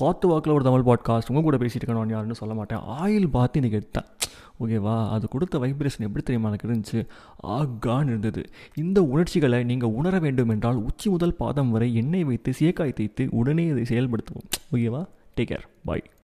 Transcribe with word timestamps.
காத்து 0.00 0.28
வாக்கில் 0.28 0.52
ஒரு 0.52 0.64
தமிழ் 0.64 0.80
பாட்காஸ்ட் 0.80 1.28
உங்கள் 1.28 1.42
கூட 1.42 1.56
பேசிகிட்டு 1.56 1.86
இருக்கணும் 1.86 2.08
யாருன்னு 2.08 2.34
சொல்ல 2.34 2.54
மாட்டேன். 2.54 2.78
ஆயில் 2.78 3.30
பாத்து 3.30 3.60
இன்றைக்கி 3.60 3.82
எடுத்தேன். 3.82 4.04
ஓகேவா? 4.60 5.10
அது 5.10 5.28
கொடுத்த 5.28 5.58
வைப்ரேஷன் 5.58 5.98
எப்படி 5.98 6.24
தெரியுமா? 6.24 6.48
எனக்கு 6.48 6.68
இருந்துச்சு. 6.68 7.06
ஆகான்னு 7.46 8.06
இருந்தது. 8.06 8.50
இந்த 8.74 9.02
உணர்ச்சிகளை 9.02 9.64
நீங்கள் 9.64 9.90
உணர 9.90 10.18
வேண்டும் 10.18 10.48
என்றால் 10.48 10.74
உச்சி 10.74 11.10
முதல் 11.10 11.34
பாதம் 11.34 11.70
வரை 11.70 11.94
எண்ணெய் 11.94 12.24
வைத்து 12.24 12.52
சேக்காய் 12.60 12.92
தேய்த்து 12.92 13.28
உடனே 13.30 13.64
இதை 13.64 13.82
செயல்படுத்துவோம். 13.82 14.48
ஓகேவா? 14.72 15.06
Take 15.36 15.50
care 15.50 15.66
bye 15.84 16.10